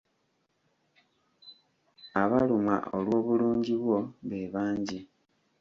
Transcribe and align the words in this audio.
Abalumwa 2.21 2.75
olw’obulungi 2.97 3.73
bwo 3.81 3.99
be 4.27 4.39
bangi. 4.53 4.99